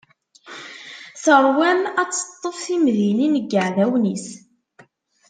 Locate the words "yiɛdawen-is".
3.51-4.27